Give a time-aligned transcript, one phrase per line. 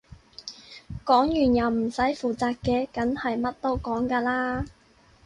[1.05, 4.65] 講完又唔使負責嘅梗係乜都講㗎啦